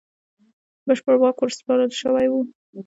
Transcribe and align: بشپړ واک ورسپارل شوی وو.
بشپړ 0.87 1.15
واک 1.19 1.37
ورسپارل 1.39 1.91
شوی 2.01 2.27
وو. 2.29 2.41